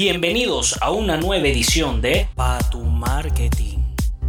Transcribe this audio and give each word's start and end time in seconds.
Bienvenidos 0.00 0.78
a 0.80 0.92
una 0.92 1.16
nueva 1.16 1.48
edición 1.48 2.00
de 2.00 2.28
Pa 2.36 2.60
tu 2.70 2.84
Marketing 2.84 3.78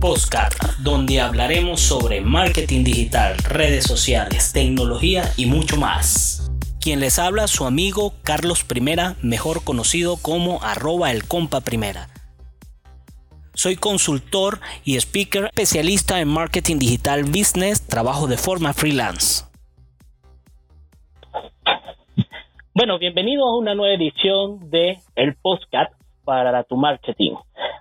Postcard, 0.02 0.56
donde 0.80 1.22
hablaremos 1.22 1.80
sobre 1.80 2.22
marketing 2.22 2.84
digital, 2.84 3.38
redes 3.38 3.84
sociales, 3.84 4.52
tecnología 4.52 5.32
y 5.38 5.46
mucho 5.46 5.78
más. 5.78 6.50
Quien 6.82 7.00
les 7.00 7.20
habla, 7.20 7.48
su 7.48 7.66
amigo 7.66 8.16
Carlos 8.24 8.64
Primera, 8.64 9.16
mejor 9.22 9.64
conocido 9.64 10.18
como 10.18 10.64
arroba 10.64 11.12
el 11.12 11.26
compa 11.26 11.62
primera. 11.62 12.10
Soy 13.54 13.76
consultor 13.76 14.62
y 14.84 14.96
speaker 14.96 15.52
especialista 15.54 16.20
en 16.20 16.30
marketing 16.30 16.80
digital 16.80 17.26
business, 17.26 17.82
trabajo 17.86 18.26
de 18.26 18.38
forma 18.38 18.74
freelance. 18.74 19.44
Bueno, 22.80 22.98
bienvenidos 22.98 23.46
a 23.46 23.58
una 23.58 23.76
nueva 23.76 23.94
edición 23.94 24.70
de 24.70 25.00
el 25.18 25.36
Postcat 25.36 25.92
para 26.24 26.64
tu 26.64 26.78
marketing. 26.78 27.34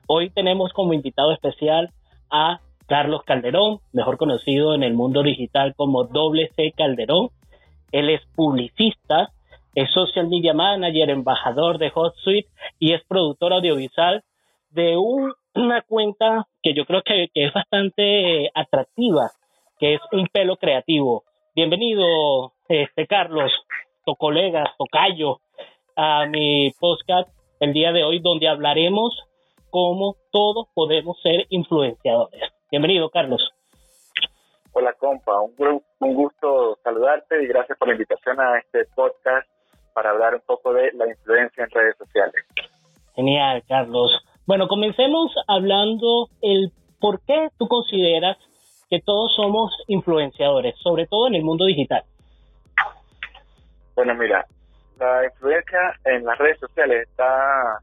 Hoy 0.08 0.28
tenemos 0.30 0.72
como 0.72 0.92
invitado 0.92 1.30
especial 1.30 1.90
a 2.32 2.58
Carlos 2.88 3.22
Calderón, 3.24 3.78
mejor 3.92 4.16
conocido 4.18 4.74
en 4.74 4.82
el 4.82 4.94
mundo 4.94 5.22
digital 5.22 5.76
como 5.76 6.02
Doble 6.02 6.50
C 6.56 6.72
Calderón. 6.76 7.28
Él 7.92 8.10
es 8.10 8.22
publicista, 8.34 9.28
es 9.76 9.88
social 9.92 10.26
media 10.26 10.52
manager, 10.52 11.10
embajador 11.10 11.78
de 11.78 11.92
HotSuite 11.94 12.50
y 12.80 12.92
es 12.92 13.00
productor 13.06 13.52
audiovisual 13.52 14.24
de 14.70 14.96
una 14.96 15.82
cuenta 15.82 16.48
que 16.60 16.74
yo 16.74 16.84
creo 16.86 17.02
que, 17.04 17.28
es 17.34 17.52
bastante 17.52 18.46
eh, 18.46 18.50
atractiva, 18.52 19.30
que 19.78 19.94
es 19.94 20.00
Un 20.10 20.26
Pelo 20.26 20.56
Creativo. 20.56 21.22
Bienvenido, 21.54 22.54
este 22.68 23.06
Carlos 23.06 23.52
colegas, 24.16 24.68
tocayo, 24.78 25.40
a 25.96 26.26
mi 26.26 26.70
podcast 26.78 27.28
el 27.60 27.72
día 27.72 27.92
de 27.92 28.04
hoy, 28.04 28.20
donde 28.20 28.48
hablaremos 28.48 29.18
cómo 29.70 30.16
todos 30.30 30.68
podemos 30.74 31.20
ser 31.22 31.46
influenciadores. 31.50 32.40
Bienvenido, 32.70 33.10
Carlos. 33.10 33.52
Hola, 34.72 34.92
compa. 34.92 35.40
Un, 35.40 35.82
un 35.98 36.14
gusto 36.14 36.78
saludarte 36.84 37.42
y 37.42 37.46
gracias 37.46 37.76
por 37.78 37.88
la 37.88 37.94
invitación 37.94 38.40
a 38.40 38.58
este 38.58 38.84
podcast 38.94 39.48
para 39.92 40.10
hablar 40.10 40.36
un 40.36 40.42
poco 40.46 40.72
de 40.72 40.92
la 40.92 41.08
influencia 41.08 41.64
en 41.64 41.70
redes 41.70 41.96
sociales. 41.96 42.44
Genial, 43.16 43.64
Carlos. 43.66 44.16
Bueno, 44.46 44.68
comencemos 44.68 45.34
hablando 45.48 46.28
el 46.40 46.70
por 47.00 47.20
qué 47.26 47.48
tú 47.58 47.66
consideras 47.66 48.36
que 48.88 49.00
todos 49.00 49.34
somos 49.34 49.72
influenciadores, 49.88 50.76
sobre 50.82 51.06
todo 51.06 51.26
en 51.26 51.34
el 51.34 51.42
mundo 51.42 51.64
digital. 51.64 52.04
Bueno, 53.98 54.14
mira, 54.14 54.46
la 55.00 55.24
influencia 55.24 55.92
en 56.04 56.24
las 56.24 56.38
redes 56.38 56.60
sociales 56.60 57.08
está 57.08 57.80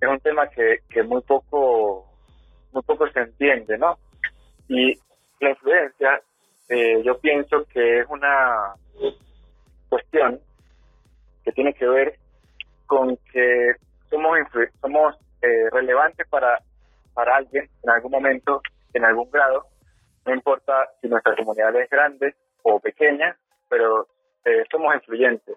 es 0.00 0.08
un 0.08 0.18
tema 0.18 0.48
que, 0.48 0.78
que 0.88 1.04
muy 1.04 1.22
poco 1.22 2.04
muy 2.72 2.82
poco 2.82 3.08
se 3.12 3.20
entiende, 3.20 3.78
¿no? 3.78 3.96
Y 4.66 4.98
la 5.38 5.50
influencia, 5.50 6.20
eh, 6.68 7.00
yo 7.04 7.16
pienso 7.20 7.64
que 7.72 8.00
es 8.00 8.06
una 8.08 8.74
cuestión 9.88 10.40
que 11.44 11.52
tiene 11.52 11.74
que 11.74 11.86
ver 11.86 12.18
con 12.86 13.16
que 13.32 13.74
somos 14.08 14.36
somos 14.80 15.14
eh, 15.42 15.70
relevantes 15.70 16.26
para 16.26 16.58
para 17.14 17.36
alguien 17.36 17.70
en 17.84 17.90
algún 17.90 18.10
momento, 18.10 18.62
en 18.94 19.04
algún 19.04 19.30
grado, 19.30 19.64
no 20.26 20.34
importa 20.34 20.90
si 21.00 21.06
nuestra 21.06 21.36
comunidad 21.36 21.76
es 21.76 21.88
grande 21.88 22.34
o 22.64 22.80
pequeña, 22.80 23.36
pero 23.68 24.08
eh, 24.44 24.64
somos 24.70 24.94
influyentes. 24.94 25.56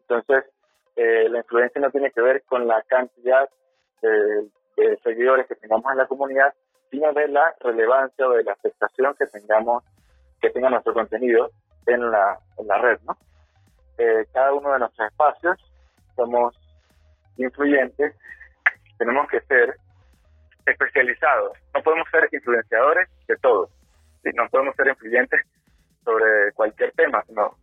Entonces, 0.00 0.44
eh, 0.96 1.28
la 1.28 1.38
influencia 1.38 1.80
no 1.80 1.90
tiene 1.90 2.10
que 2.10 2.20
ver 2.20 2.42
con 2.44 2.66
la 2.66 2.82
cantidad 2.82 3.48
de, 4.02 4.48
seguidores 5.02 5.46
que 5.46 5.56
tengamos 5.56 5.90
en 5.90 5.98
la 5.98 6.06
comunidad, 6.06 6.54
sino 6.90 7.12
de 7.12 7.28
la 7.28 7.54
relevancia 7.60 8.28
o 8.28 8.32
de 8.32 8.44
la 8.44 8.52
aceptación 8.52 9.14
que 9.18 9.26
tengamos, 9.26 9.82
que 10.40 10.50
tenga 10.50 10.70
nuestro 10.70 10.94
contenido 10.94 11.50
en 11.86 12.10
la, 12.10 12.38
en 12.58 12.66
la 12.66 12.78
red, 12.78 12.98
¿no? 13.06 13.16
Eh, 13.98 14.24
cada 14.32 14.52
uno 14.52 14.72
de 14.72 14.78
nuestros 14.78 15.10
espacios 15.10 15.58
somos 16.14 16.56
influyentes, 17.36 18.14
tenemos 18.98 19.28
que 19.28 19.40
ser 19.42 19.76
especializados, 20.64 21.58
no 21.74 21.82
podemos 21.82 22.08
ser 22.10 22.28
influenciadores 22.30 23.08
de 23.26 23.36
todo, 23.38 23.68
no 24.34 24.48
podemos 24.48 24.76
ser 24.76 24.88
influyentes 24.88 25.40
sobre 26.08 26.52
cualquier 26.54 26.90
tema, 26.92 27.22
sino 27.26 27.54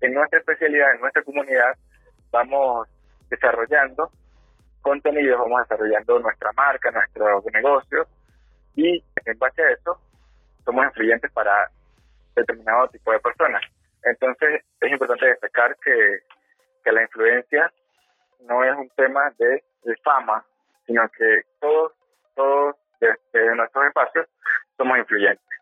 en 0.00 0.14
nuestra 0.14 0.38
especialidad, 0.38 0.94
en 0.94 1.00
nuestra 1.00 1.24
comunidad, 1.24 1.76
vamos 2.30 2.86
desarrollando 3.28 4.08
contenidos, 4.82 5.40
vamos 5.40 5.62
desarrollando 5.62 6.20
nuestra 6.20 6.52
marca, 6.52 6.92
nuestro 6.92 7.42
negocio 7.52 8.06
y 8.76 9.02
en 9.24 9.38
base 9.38 9.62
a 9.62 9.70
eso 9.72 10.00
somos 10.64 10.84
influyentes 10.84 11.32
para 11.32 11.68
determinado 12.36 12.86
tipo 12.88 13.10
de 13.10 13.18
personas. 13.18 13.64
Entonces 14.04 14.62
es 14.80 14.92
importante 14.92 15.26
destacar 15.26 15.76
que, 15.84 16.20
que 16.84 16.92
la 16.92 17.02
influencia 17.02 17.72
no 18.42 18.62
es 18.62 18.76
un 18.76 18.88
tema 18.90 19.32
de, 19.38 19.60
fama, 20.04 20.44
sino 20.86 21.08
que 21.08 21.42
todos, 21.60 21.92
todos 22.36 22.76
desde 23.00 23.56
nuestros 23.56 23.86
espacios 23.86 24.26
somos 24.76 24.98
influyentes. 24.98 25.57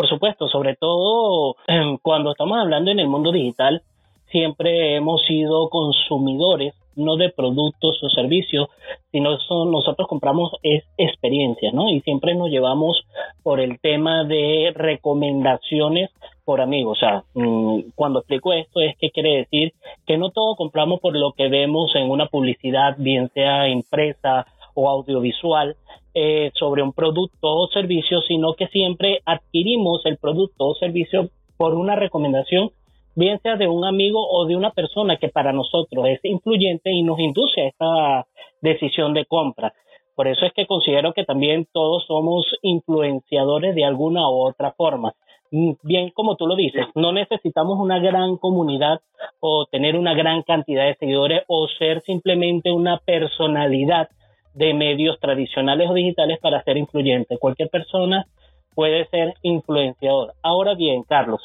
Por 0.00 0.08
supuesto, 0.08 0.48
sobre 0.48 0.76
todo 0.76 1.56
em, 1.66 1.98
cuando 1.98 2.30
estamos 2.30 2.56
hablando 2.58 2.90
en 2.90 3.00
el 3.00 3.06
mundo 3.06 3.32
digital, 3.32 3.82
siempre 4.30 4.96
hemos 4.96 5.20
sido 5.26 5.68
consumidores 5.68 6.72
no 6.96 7.16
de 7.16 7.28
productos 7.28 8.02
o 8.02 8.08
servicios, 8.08 8.68
sino 9.12 9.36
son, 9.40 9.70
nosotros 9.70 10.08
compramos 10.08 10.52
es 10.62 10.84
experiencias, 10.96 11.74
¿no? 11.74 11.90
Y 11.90 12.00
siempre 12.00 12.34
nos 12.34 12.48
llevamos 12.48 13.04
por 13.42 13.60
el 13.60 13.78
tema 13.78 14.24
de 14.24 14.72
recomendaciones 14.74 16.08
por 16.46 16.62
amigos. 16.62 16.96
O 16.96 17.00
sea, 17.00 17.24
mm, 17.34 17.90
cuando 17.94 18.20
explico 18.20 18.54
esto 18.54 18.80
es 18.80 18.96
que 18.96 19.10
quiere 19.10 19.36
decir 19.36 19.74
que 20.06 20.16
no 20.16 20.30
todo 20.30 20.56
compramos 20.56 21.00
por 21.00 21.14
lo 21.14 21.32
que 21.32 21.48
vemos 21.48 21.94
en 21.94 22.10
una 22.10 22.24
publicidad, 22.24 22.94
bien 22.96 23.30
sea 23.34 23.68
impresa 23.68 24.46
o 24.72 24.88
audiovisual, 24.88 25.76
eh, 26.14 26.50
sobre 26.54 26.82
un 26.82 26.92
producto 26.92 27.48
o 27.48 27.68
servicio, 27.68 28.20
sino 28.22 28.54
que 28.54 28.66
siempre 28.68 29.20
adquirimos 29.24 30.04
el 30.06 30.18
producto 30.18 30.66
o 30.66 30.74
servicio 30.74 31.30
por 31.56 31.74
una 31.74 31.94
recomendación, 31.94 32.70
bien 33.14 33.38
sea 33.42 33.56
de 33.56 33.68
un 33.68 33.84
amigo 33.84 34.26
o 34.28 34.46
de 34.46 34.56
una 34.56 34.70
persona 34.70 35.16
que 35.18 35.28
para 35.28 35.52
nosotros 35.52 36.06
es 36.06 36.20
influyente 36.24 36.90
y 36.90 37.02
nos 37.02 37.18
induce 37.18 37.60
a 37.60 37.68
esta 37.68 38.26
decisión 38.60 39.14
de 39.14 39.26
compra. 39.26 39.72
Por 40.14 40.28
eso 40.28 40.46
es 40.46 40.52
que 40.52 40.66
considero 40.66 41.12
que 41.12 41.24
también 41.24 41.66
todos 41.72 42.04
somos 42.06 42.44
influenciadores 42.62 43.74
de 43.74 43.84
alguna 43.84 44.28
u 44.28 44.48
otra 44.48 44.72
forma. 44.72 45.14
Mm, 45.50 45.72
bien, 45.82 46.10
como 46.10 46.36
tú 46.36 46.46
lo 46.46 46.56
dices, 46.56 46.86
no 46.94 47.12
necesitamos 47.12 47.78
una 47.78 47.98
gran 47.98 48.36
comunidad 48.36 49.00
o 49.40 49.66
tener 49.66 49.96
una 49.96 50.14
gran 50.14 50.42
cantidad 50.42 50.86
de 50.86 50.94
seguidores 50.96 51.42
o 51.48 51.66
ser 51.68 52.02
simplemente 52.02 52.70
una 52.70 52.98
personalidad 52.98 54.08
de 54.54 54.74
medios 54.74 55.18
tradicionales 55.20 55.88
o 55.90 55.94
digitales 55.94 56.38
para 56.40 56.62
ser 56.62 56.76
influyente. 56.76 57.38
Cualquier 57.38 57.68
persona 57.68 58.26
puede 58.74 59.06
ser 59.06 59.34
influenciador. 59.42 60.34
Ahora 60.42 60.74
bien, 60.74 61.02
Carlos, 61.02 61.40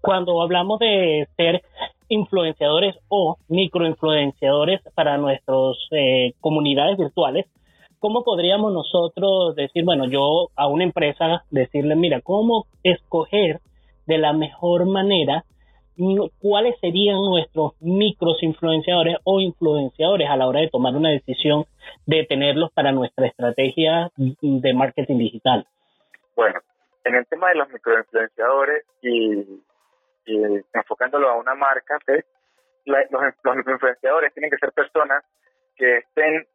cuando 0.00 0.40
hablamos 0.40 0.78
de 0.78 1.26
ser 1.36 1.62
influenciadores 2.08 2.96
o 3.08 3.36
microinfluenciadores 3.48 4.80
para 4.94 5.18
nuestras 5.18 5.76
eh, 5.90 6.32
comunidades 6.40 6.96
virtuales, 6.96 7.46
¿cómo 7.98 8.22
podríamos 8.22 8.72
nosotros 8.72 9.56
decir, 9.56 9.84
bueno, 9.84 10.06
yo 10.06 10.48
a 10.54 10.68
una 10.68 10.84
empresa 10.84 11.44
decirle, 11.50 11.96
mira, 11.96 12.20
cómo 12.20 12.66
escoger 12.82 13.60
de 14.06 14.18
la 14.18 14.32
mejor 14.32 14.86
manera 14.86 15.44
cuáles 16.40 16.78
serían 16.80 17.16
nuestros 17.16 17.72
micros 17.80 18.42
influenciadores 18.42 19.16
o 19.24 19.40
influenciadores 19.40 20.28
a 20.28 20.36
la 20.36 20.46
hora 20.46 20.60
de 20.60 20.68
tomar 20.68 20.94
una 20.94 21.10
decisión 21.10 21.64
de 22.06 22.24
tenerlos 22.24 22.70
para 22.72 22.92
nuestra 22.92 23.26
estrategia 23.26 24.10
de 24.16 24.74
marketing 24.74 25.18
digital? 25.18 25.66
Bueno, 26.34 26.60
en 27.04 27.14
el 27.14 27.26
tema 27.26 27.48
de 27.48 27.56
los 27.56 27.70
microinfluenciadores 27.70 28.84
y, 29.02 29.62
y 30.26 30.42
enfocándolo 30.74 31.28
a 31.28 31.36
una 31.36 31.54
marca, 31.54 31.98
los, 32.84 32.98
los 33.42 33.56
microinfluenciadores 33.56 34.34
tienen 34.34 34.50
que 34.50 34.58
ser 34.58 34.72
personas 34.72 35.24
que 35.76 35.98
estén 35.98 36.46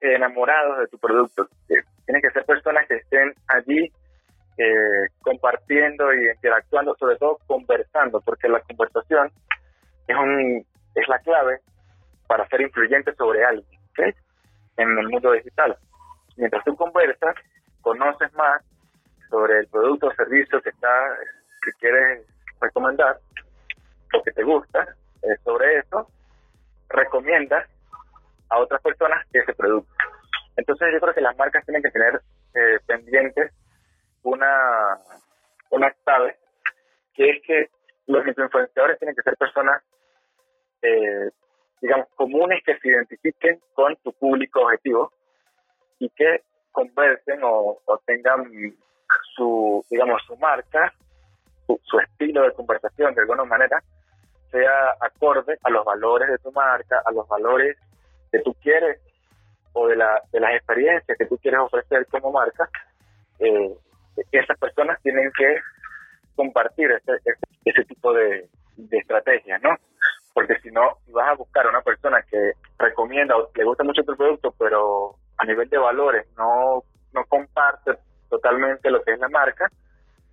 enamorados 0.00 0.78
de 0.78 0.86
tu 0.88 0.98
producto, 0.98 1.46
tienen 1.66 2.22
que 2.22 2.30
ser 2.30 2.44
personas 2.44 2.86
que 2.88 2.96
estén 2.96 3.34
allí 3.48 3.92
eh, 4.62 5.08
compartiendo 5.22 6.12
y 6.12 6.28
interactuando, 6.28 6.94
sobre 6.96 7.16
todo 7.16 7.38
conversando, 7.46 8.20
porque 8.20 8.46
la 8.46 8.60
conversación 8.60 9.32
es, 10.06 10.16
un, 10.16 10.66
es 10.94 11.08
la 11.08 11.18
clave 11.20 11.60
para 12.26 12.46
ser 12.48 12.60
influyente 12.60 13.14
sobre 13.14 13.42
alguien 13.42 13.80
en 14.76 14.98
el 14.98 15.08
mundo 15.08 15.32
digital. 15.32 15.78
Mientras 16.36 16.62
tú 16.64 16.76
conversas, 16.76 17.34
conoces 17.80 18.30
más 18.34 18.62
sobre 19.30 19.60
el 19.60 19.66
producto 19.68 20.08
o 20.08 20.14
servicio 20.14 20.60
que, 20.60 20.68
está, 20.68 21.16
que 21.62 21.70
quieres 21.78 22.26
recomendar 22.60 23.18
o 24.12 24.22
que 24.22 24.32
te 24.32 24.42
gusta, 24.42 24.94
eh, 25.22 25.36
sobre 25.42 25.78
eso, 25.78 26.06
recomiendas 26.90 27.66
a 28.50 28.58
otras 28.58 28.82
personas 28.82 29.26
ese 29.32 29.54
producto. 29.54 29.90
Entonces 30.56 30.88
yo 30.92 31.00
creo 31.00 31.14
que 31.14 31.20
las 31.22 31.36
marcas 31.38 31.64
tienen 31.64 31.82
que 31.82 31.90
tener 31.90 32.20
eh, 32.54 32.78
pendientes 32.86 33.52
una, 34.22 34.98
una 35.70 35.90
clave, 36.04 36.36
que 37.14 37.30
es 37.30 37.42
que 37.42 37.70
los 38.06 38.26
influenciadores 38.26 38.98
tienen 38.98 39.14
que 39.14 39.22
ser 39.22 39.36
personas, 39.36 39.82
eh, 40.82 41.30
digamos, 41.80 42.08
comunes 42.16 42.62
que 42.64 42.76
se 42.78 42.88
identifiquen 42.88 43.60
con 43.74 43.96
tu 43.96 44.12
público 44.12 44.62
objetivo 44.62 45.12
y 45.98 46.08
que 46.10 46.42
conversen 46.72 47.40
o, 47.42 47.78
tengan 48.06 48.50
su, 49.36 49.84
digamos, 49.90 50.22
su 50.26 50.36
marca, 50.36 50.92
su, 51.66 52.00
estilo 52.00 52.42
de 52.42 52.52
conversación 52.52 53.14
de 53.14 53.20
alguna 53.22 53.44
manera, 53.44 53.82
sea 54.50 54.96
acorde 55.00 55.58
a 55.62 55.70
los 55.70 55.84
valores 55.84 56.28
de 56.28 56.38
tu 56.38 56.50
marca, 56.52 57.00
a 57.04 57.12
los 57.12 57.28
valores 57.28 57.76
que 58.32 58.40
tú 58.40 58.54
quieres 58.54 59.00
o 59.72 59.86
de, 59.86 59.96
la, 59.96 60.20
de 60.32 60.40
las 60.40 60.54
experiencias 60.54 61.16
que 61.16 61.26
tú 61.26 61.38
quieres 61.38 61.60
ofrecer 61.60 62.06
como 62.06 62.32
marca, 62.32 62.68
eh, 63.38 63.72
esas 64.32 64.58
personas 64.58 65.00
tienen 65.02 65.30
que 65.36 65.56
compartir 66.34 66.90
ese, 66.90 67.12
ese, 67.64 67.84
tipo 67.84 68.12
de, 68.12 68.48
de 68.76 68.98
estrategias, 68.98 69.60
¿no? 69.62 69.76
Porque 70.32 70.58
si 70.60 70.70
no, 70.70 70.98
vas 71.08 71.28
a 71.30 71.34
buscar 71.34 71.66
a 71.66 71.70
una 71.70 71.82
persona 71.82 72.22
que 72.22 72.52
recomienda 72.78 73.36
o 73.36 73.50
le 73.54 73.64
gusta 73.64 73.84
mucho 73.84 74.02
tu 74.02 74.16
producto, 74.16 74.54
pero 74.58 75.16
a 75.38 75.44
nivel 75.44 75.68
de 75.68 75.78
valores 75.78 76.26
no, 76.36 76.82
no 77.12 77.24
comparte 77.28 77.92
totalmente 78.28 78.90
lo 78.90 79.02
que 79.02 79.12
es 79.12 79.18
la 79.18 79.28
marca, 79.28 79.68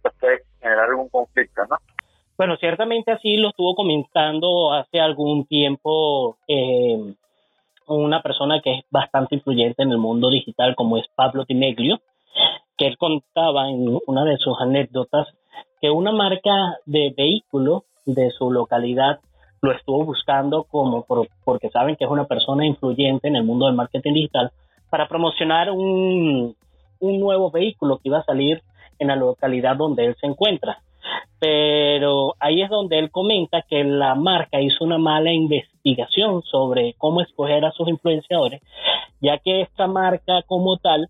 pues 0.01 0.13
puede 0.19 0.43
generar 0.61 0.89
algún 0.89 1.09
conflicto, 1.09 1.65
¿no? 1.69 1.77
Bueno, 2.37 2.55
ciertamente 2.57 3.11
así 3.11 3.37
lo 3.37 3.49
estuvo 3.49 3.73
comentando 3.75 4.71
hace 4.71 4.99
algún 4.99 5.47
tiempo 5.47 6.37
eh, 6.47 7.15
una 7.87 8.21
persona 8.21 8.61
que 8.61 8.75
es 8.75 8.85
bastante 8.91 9.35
influyente 9.35 9.81
en 9.81 9.91
el 9.91 9.97
mundo 9.97 10.29
digital, 10.29 10.75
como 10.75 10.97
es 10.97 11.07
Pablo 11.15 11.45
Timeglio, 11.45 11.99
que 12.77 12.87
él 12.87 12.97
contaba 12.97 13.69
en 13.69 13.99
una 14.05 14.23
de 14.23 14.37
sus 14.37 14.59
anécdotas 14.59 15.27
que 15.81 15.89
una 15.89 16.11
marca 16.11 16.77
de 16.85 17.13
vehículo 17.15 17.85
de 18.05 18.31
su 18.31 18.51
localidad 18.51 19.19
lo 19.61 19.71
estuvo 19.71 20.05
buscando 20.05 20.63
como 20.63 21.05
porque 21.43 21.69
saben 21.69 21.95
que 21.95 22.05
es 22.05 22.11
una 22.11 22.25
persona 22.25 22.65
influyente 22.65 23.27
en 23.27 23.35
el 23.35 23.43
mundo 23.43 23.65
del 23.65 23.75
marketing 23.75 24.13
digital 24.13 24.51
para 24.89 25.07
promocionar 25.07 25.71
un, 25.71 26.55
un 26.99 27.19
nuevo 27.19 27.51
vehículo 27.51 27.97
que 27.97 28.09
iba 28.09 28.19
a 28.19 28.25
salir 28.25 28.61
en 28.99 29.07
la 29.07 29.15
localidad 29.15 29.75
donde 29.75 30.05
él 30.05 30.15
se 30.19 30.27
encuentra. 30.27 30.79
Pero 31.39 32.35
ahí 32.39 32.61
es 32.61 32.69
donde 32.69 32.99
él 32.99 33.11
comenta 33.11 33.61
que 33.61 33.83
la 33.83 34.15
marca 34.15 34.59
hizo 34.59 34.83
una 34.83 34.97
mala 34.97 35.31
investigación 35.31 36.41
sobre 36.43 36.95
cómo 36.97 37.21
escoger 37.21 37.63
a 37.65 37.71
sus 37.71 37.87
influenciadores, 37.87 38.61
ya 39.21 39.37
que 39.37 39.61
esta 39.61 39.87
marca 39.87 40.41
como 40.43 40.77
tal 40.77 41.09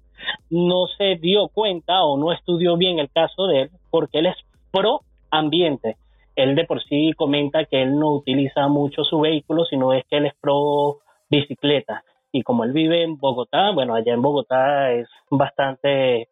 no 0.49 0.87
se 0.97 1.15
dio 1.15 1.47
cuenta 1.49 2.03
o 2.03 2.17
no 2.17 2.31
estudió 2.31 2.77
bien 2.77 2.99
el 2.99 3.09
caso 3.09 3.47
de 3.47 3.61
él, 3.63 3.69
porque 3.89 4.19
él 4.19 4.27
es 4.27 4.35
pro 4.71 5.01
ambiente. 5.31 5.97
Él 6.35 6.55
de 6.55 6.65
por 6.65 6.83
sí 6.83 7.13
comenta 7.17 7.65
que 7.65 7.81
él 7.81 7.97
no 7.97 8.11
utiliza 8.13 8.67
mucho 8.67 9.03
su 9.03 9.19
vehículo, 9.19 9.65
sino 9.65 9.93
es 9.93 10.05
que 10.05 10.17
él 10.17 10.27
es 10.27 10.33
pro 10.39 10.97
bicicleta. 11.29 12.03
Y 12.31 12.43
como 12.43 12.63
él 12.63 12.73
vive 12.73 13.03
en 13.03 13.17
Bogotá, 13.17 13.71
bueno, 13.71 13.95
allá 13.95 14.13
en 14.13 14.21
Bogotá 14.21 14.91
es 14.91 15.07
bastante 15.29 16.29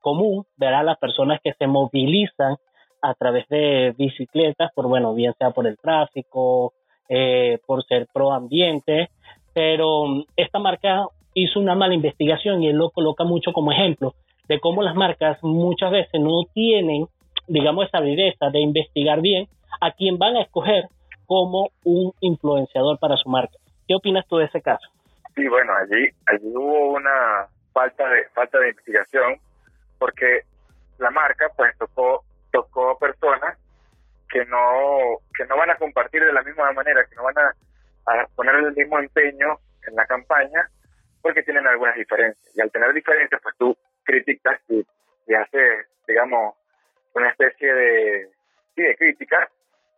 común 0.00 0.44
ver 0.56 0.74
a 0.74 0.82
las 0.82 0.98
personas 0.98 1.40
que 1.42 1.54
se 1.54 1.66
movilizan 1.66 2.56
a 3.02 3.14
través 3.14 3.48
de 3.48 3.94
bicicletas, 3.96 4.70
por 4.74 4.86
bueno, 4.86 5.14
bien 5.14 5.34
sea 5.38 5.50
por 5.50 5.66
el 5.66 5.78
tráfico, 5.78 6.74
eh, 7.08 7.58
por 7.66 7.84
ser 7.84 8.06
pro 8.12 8.32
ambiente, 8.32 9.10
pero 9.54 10.24
esta 10.36 10.58
marca 10.58 11.06
hizo 11.34 11.60
una 11.60 11.74
mala 11.74 11.94
investigación 11.94 12.62
y 12.62 12.68
él 12.68 12.76
lo 12.76 12.90
coloca 12.90 13.24
mucho 13.24 13.52
como 13.52 13.72
ejemplo 13.72 14.14
de 14.48 14.58
cómo 14.58 14.82
las 14.82 14.94
marcas 14.94 15.38
muchas 15.42 15.92
veces 15.92 16.20
no 16.20 16.44
tienen, 16.52 17.06
digamos, 17.46 17.86
esa 17.86 18.00
viveza 18.00 18.50
de 18.50 18.60
investigar 18.60 19.20
bien 19.20 19.46
a 19.80 19.92
quién 19.92 20.18
van 20.18 20.36
a 20.36 20.42
escoger 20.42 20.88
como 21.26 21.70
un 21.84 22.12
influenciador 22.20 22.98
para 22.98 23.16
su 23.16 23.28
marca. 23.28 23.56
¿Qué 23.86 23.94
opinas 23.94 24.26
tú 24.26 24.38
de 24.38 24.46
ese 24.46 24.60
caso? 24.60 24.88
Sí, 25.36 25.46
bueno, 25.46 25.72
allí, 25.74 26.08
allí 26.26 26.48
hubo 26.52 26.94
una 26.94 27.46
falta 27.72 28.08
de 28.08 28.24
falta 28.34 28.58
de 28.58 28.70
investigación 28.70 29.36
porque 29.98 30.40
la 30.98 31.10
marca 31.10 31.46
pues 31.56 31.76
tocó 31.78 32.24
tocó 32.50 32.98
personas 32.98 33.56
que 34.28 34.44
no 34.46 35.18
que 35.36 35.44
no 35.46 35.56
van 35.56 35.70
a 35.70 35.76
compartir 35.76 36.24
de 36.24 36.32
la 36.32 36.42
misma 36.42 36.72
manera, 36.72 37.04
que 37.08 37.14
no 37.14 37.22
van 37.22 37.38
a, 37.38 37.54
a 38.06 38.26
poner 38.34 38.56
el 38.56 38.74
mismo 38.74 38.98
empeño 38.98 39.58
en 39.86 39.94
la 39.94 40.04
campaña 40.06 40.68
porque 41.22 41.42
tienen 41.42 41.66
algunas 41.66 41.96
diferencias. 41.96 42.56
Y 42.56 42.60
al 42.60 42.70
tener 42.70 42.92
diferencias, 42.92 43.40
pues 43.42 43.54
tú 43.58 43.76
criticas 44.04 44.60
y, 44.68 44.84
haces, 45.34 45.86
digamos, 46.06 46.54
una 47.14 47.30
especie 47.30 47.72
de, 47.72 48.28
sí, 48.74 48.82
de 48.82 48.96
crítica 48.96 49.48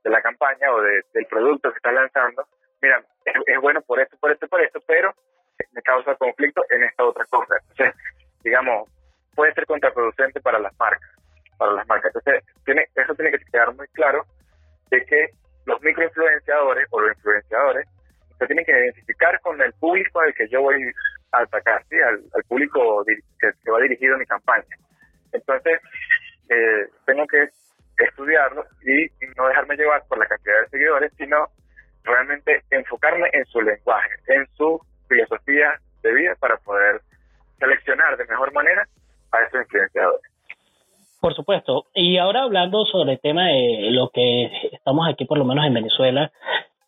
de 0.05 0.11
la 0.11 0.21
campaña 0.21 0.73
o 0.73 0.83
de, 0.83 1.03
del 1.15 1.27
producto 1.27 1.71
que 1.71 1.77
estás 1.77 1.95
lanzando. 1.95 2.47
Mira, 2.81 3.03
es, 3.25 3.35
es, 3.47 3.61
bueno 3.61 3.81
por 3.83 4.01
esto, 4.01 4.17
por 4.19 4.33
esto, 4.33 4.49
por 4.49 4.61
esto, 4.61 4.81
pero 4.87 5.15
me 5.73 5.83
causa 5.83 6.15
conflicto 6.17 6.65
en 6.71 6.83
esta 6.85 7.05
otra 7.05 7.25
cosa. 7.27 7.55
Entonces, 7.61 7.95
digamos, 8.43 8.89
puede 9.35 9.55
ser 9.55 9.67
contraproducente 9.67 10.41
para 10.41 10.59
las 10.59 10.77
marcas, 10.79 11.11
para 11.57 11.73
las 11.73 11.87
marcas. 11.87 12.13
Entonces, 12.15 12.45
tiene, 12.65 12.87
eso 12.95 13.15
tiene 13.15 13.31
que 13.31 13.45
quedar 13.45 13.75
muy 13.75 13.87
claro 13.89 14.25
de 14.91 15.05
que 15.07 15.29
los 15.65 15.81
microinfluenciadores 15.81 16.87
o 16.91 17.01
los 17.01 17.17
influenciadores 17.17 17.89
se 18.39 18.47
tienen 18.47 18.65
que 18.65 18.73
identificar 18.73 19.41
con 19.41 19.61
el 19.61 19.73
público 19.75 20.21
al 20.21 20.35
que 20.35 20.49
yo 20.49 20.63
voy 20.63 20.93
atacar, 21.33 21.85
¿sí? 21.89 21.97
al, 22.01 22.45
público 22.45 23.05
que, 23.41 23.71
va 23.71 23.81
dirigido 23.81 24.15
a 24.15 24.19
mi 24.19 24.27
campaña. 24.27 24.77
Entonces, 25.33 25.81
eh, 26.49 26.87
tengo 27.07 27.27
que 27.27 27.49
estudiarlo 28.05 28.65
y, 28.85 29.09
no 29.37 29.49
dejarme 29.49 29.77
llevar 29.77 30.03
por 30.09 30.19
la 30.19 30.27
cantidad 30.27 30.61
de 30.63 30.69
seguidores, 30.69 31.13
sino 31.17 31.47
realmente 32.05 32.63
enfocarme 32.71 33.29
en 33.33 33.45
su 33.47 33.61
lenguaje, 33.61 34.11
en 34.29 34.47
su 34.57 34.81
filosofía 35.09 35.81
de 36.03 36.15
vida 36.15 36.35
para 36.41 36.57
poder 36.59 37.01
seleccionar 37.59 38.17
de 38.17 38.27
mejor 38.27 38.53
manera 38.53 38.87
a 39.31 39.43
esos 39.43 39.61
influenciadores. 39.63 40.33
Por 41.21 41.35
supuesto. 41.35 41.87
Y 41.95 42.19
ahora 42.19 42.43
hablando 42.43 42.85
sobre 42.87 43.13
el 43.13 43.21
tema 43.21 43.47
de 43.47 43.91
lo 43.93 44.11
que 44.13 44.51
estamos 44.73 45.09
aquí, 45.09 45.25
por 45.25 45.39
lo 45.39 45.45
menos 45.45 45.65
en 45.65 45.75
Venezuela, 45.75 46.33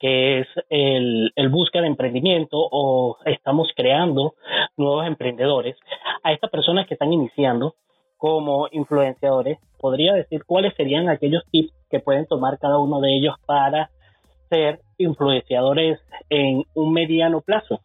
que 0.04 0.40
es 0.40 0.48
el, 0.68 1.32
el 1.34 1.48
búsqueda 1.48 1.80
de 1.80 1.88
emprendimiento 1.88 2.58
o 2.58 3.16
estamos 3.24 3.72
creando 3.74 4.34
nuevos 4.76 5.06
emprendedores, 5.06 5.78
a 6.22 6.30
estas 6.30 6.50
personas 6.50 6.86
que 6.86 6.92
están 6.92 7.10
iniciando 7.10 7.74
como 8.18 8.68
influenciadores, 8.70 9.58
podría 9.78 10.12
decir 10.12 10.44
cuáles 10.44 10.74
serían 10.74 11.08
aquellos 11.08 11.42
tips 11.50 11.72
que 11.88 12.00
pueden 12.00 12.26
tomar 12.26 12.58
cada 12.58 12.78
uno 12.78 13.00
de 13.00 13.16
ellos 13.16 13.36
para 13.46 13.88
ser 14.50 14.80
influenciadores 14.98 15.98
en 16.28 16.64
un 16.74 16.92
mediano 16.92 17.40
plazo. 17.40 17.80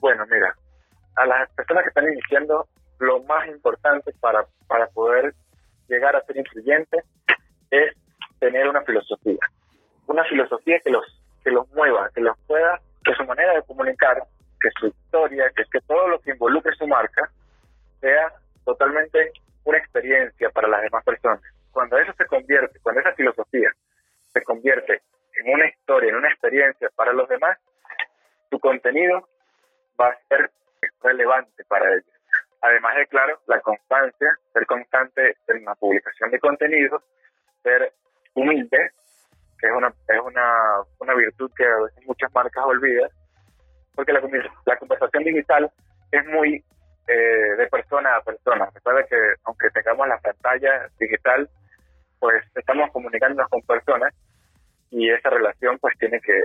Bueno, 0.00 0.26
mira, 0.30 0.54
a 1.16 1.24
las 1.24 1.50
personas 1.52 1.84
que 1.84 1.88
están 1.88 2.12
iniciando, 2.12 2.66
lo 2.98 3.22
más 3.22 3.48
importante 3.48 4.12
para, 4.20 4.44
para 4.66 4.88
poder 4.88 5.32
llegar 5.88 6.14
a 6.14 6.20
ser 6.26 6.36
influyente 6.36 6.98
es 7.70 7.96
tener 8.38 8.68
una 8.68 8.82
filosofía. 8.82 9.40
Una 10.06 10.24
filosofía 10.24 10.78
que 10.84 10.90
los 10.90 11.23
que 11.44 11.50
los 11.50 11.68
mueva, 11.72 12.10
que 12.14 12.22
los 12.22 12.36
pueda, 12.46 12.80
que 13.04 13.14
su 13.14 13.24
manera 13.24 13.54
de 13.54 13.62
comunicar, 13.62 14.22
que 14.60 14.70
su 14.80 14.86
historia, 14.86 15.50
que, 15.54 15.64
que 15.70 15.80
todo 15.82 16.08
lo 16.08 16.18
que 16.20 16.30
involucre 16.30 16.74
su 16.74 16.86
marca 16.86 17.30
sea 18.00 18.32
totalmente 18.64 19.32
una 19.64 19.78
experiencia 19.78 20.50
para 20.50 20.68
las 20.68 20.82
demás 20.82 21.04
personas. 21.04 21.42
Cuando 21.70 21.98
eso 21.98 22.12
se 22.16 22.26
convierte, 22.26 22.78
cuando 22.80 23.00
esa 23.00 23.12
filosofía 23.12 23.70
se 24.32 24.42
convierte 24.42 25.02
en 25.36 25.52
una 25.52 25.66
historia, 25.66 26.10
en 26.10 26.16
una 26.16 26.28
experiencia 26.28 26.88
para 26.94 27.12
los 27.12 27.28
demás, 27.28 27.58
tu 28.50 28.58
contenido 28.58 29.28
va 30.00 30.08
a 30.08 30.18
ser 30.28 30.50
relevante 31.02 31.64
para 31.64 31.92
ellos. 31.92 32.04
Además 32.60 32.96
de, 32.96 33.06
claro, 33.08 33.40
la 33.46 33.60
constancia, 33.60 34.38
ser 34.52 34.66
constante 34.66 35.36
en 35.48 35.64
la 35.64 35.74
publicación 35.74 36.30
de 36.30 36.38
contenido, 36.38 37.02
ser 37.62 37.92
humilde, 38.34 38.92
es 39.64 39.72
una, 39.72 39.88
es 39.88 40.20
una, 40.24 40.82
una 40.98 41.14
virtud 41.14 41.50
que 41.56 41.64
a 41.64 41.82
veces 41.82 42.06
muchas 42.06 42.32
marcas 42.34 42.64
olvidan, 42.64 43.10
porque 43.94 44.12
la, 44.12 44.20
la 44.66 44.76
conversación 44.76 45.24
digital 45.24 45.70
es 46.10 46.26
muy 46.26 46.64
eh, 47.06 47.56
de 47.56 47.66
persona 47.68 48.16
a 48.16 48.22
persona. 48.22 48.68
Recuerda 48.74 49.04
que 49.04 49.16
aunque 49.44 49.70
tengamos 49.70 50.08
la 50.08 50.18
pantalla 50.18 50.88
digital, 50.98 51.48
pues 52.18 52.42
estamos 52.54 52.90
comunicándonos 52.92 53.48
con 53.50 53.60
personas 53.62 54.14
y 54.90 55.10
esa 55.10 55.30
relación 55.30 55.78
pues 55.78 55.96
tiene 55.98 56.20
que, 56.20 56.44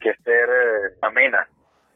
que 0.00 0.14
ser 0.24 0.48
eh, 0.48 0.96
amena. 1.02 1.46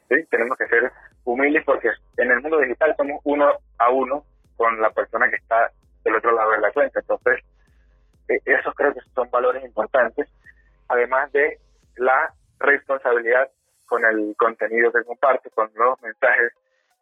¿sí? 0.09 0.25
Tenemos 0.31 0.57
que 0.57 0.69
ser 0.69 0.93
humildes 1.25 1.65
porque 1.65 1.91
en 2.19 2.31
el 2.31 2.41
mundo 2.41 2.59
digital 2.61 2.95
somos 2.97 3.21
uno 3.25 3.51
a 3.79 3.91
uno 3.91 4.25
con 4.57 4.81
la 4.81 4.91
persona 4.91 5.29
que 5.29 5.37
está 5.37 5.71
del 6.05 6.17
otro 6.17 6.33
lado 6.33 6.53
de 6.53 6.59
la 6.59 6.73
cuenta. 6.73 7.01
Entonces, 7.01 7.45
eh, 8.29 8.41
esos 8.45 8.75
creo 8.75 8.95
que 8.95 9.01
son 9.15 9.29
valores 9.31 9.65
importantes, 9.65 10.29
además 10.89 11.33
de 11.33 11.59
la 11.97 12.33
responsabilidad 12.59 13.51
con 13.87 14.05
el 14.05 14.35
contenido 14.37 14.93
que 14.93 15.05
comparto, 15.05 15.51
con 15.51 15.71
los 15.75 16.01
mensajes 16.03 16.53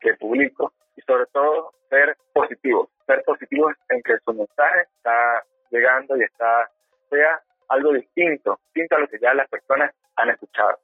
que 0.01 0.15
publico 0.15 0.73
y 0.97 1.01
sobre 1.03 1.27
todo 1.27 1.73
ser 1.89 2.17
positivos, 2.33 2.89
ser 3.07 3.23
positivos 3.25 3.75
en 3.89 4.03
que 4.03 4.19
su 4.25 4.33
mensaje 4.33 4.83
está 4.97 5.45
llegando 5.71 6.17
y 6.17 6.23
está, 6.23 6.71
sea 7.11 7.41
algo 7.69 7.93
distinto, 7.93 8.59
distinto 8.67 8.97
a 8.97 8.99
lo 9.01 9.09
que 9.09 9.19
ya 9.19 9.35
las 9.35 9.49
personas 9.49 9.95
han 10.17 10.31
escuchado. 10.31 10.79